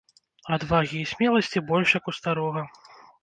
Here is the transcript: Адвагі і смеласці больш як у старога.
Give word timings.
Адвагі 0.55 0.97
і 1.01 1.09
смеласці 1.11 1.63
больш 1.73 1.93
як 1.99 2.09
у 2.13 2.17
старога. 2.21 2.61